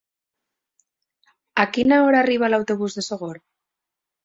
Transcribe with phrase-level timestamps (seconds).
[1.65, 3.47] A quina hora arriba l'autobús de Sogorb?